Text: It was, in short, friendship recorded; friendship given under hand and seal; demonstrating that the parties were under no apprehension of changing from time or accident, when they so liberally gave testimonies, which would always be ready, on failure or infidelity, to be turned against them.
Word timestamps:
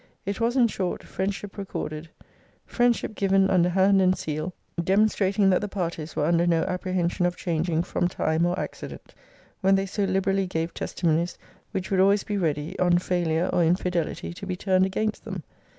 It 0.25 0.41
was, 0.41 0.57
in 0.57 0.67
short, 0.67 1.03
friendship 1.03 1.59
recorded; 1.59 2.09
friendship 2.65 3.13
given 3.13 3.51
under 3.51 3.69
hand 3.69 4.01
and 4.01 4.17
seal; 4.17 4.51
demonstrating 4.83 5.51
that 5.51 5.61
the 5.61 5.67
parties 5.67 6.15
were 6.15 6.25
under 6.25 6.47
no 6.47 6.63
apprehension 6.63 7.27
of 7.27 7.37
changing 7.37 7.83
from 7.83 8.07
time 8.07 8.47
or 8.47 8.59
accident, 8.59 9.13
when 9.59 9.75
they 9.75 9.85
so 9.85 10.05
liberally 10.05 10.47
gave 10.47 10.73
testimonies, 10.73 11.37
which 11.71 11.91
would 11.91 11.99
always 11.99 12.23
be 12.23 12.35
ready, 12.39 12.79
on 12.79 12.97
failure 12.97 13.47
or 13.53 13.63
infidelity, 13.63 14.33
to 14.33 14.47
be 14.47 14.55
turned 14.55 14.87
against 14.87 15.23
them. 15.23 15.43